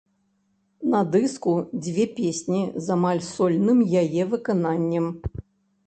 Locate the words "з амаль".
2.87-3.23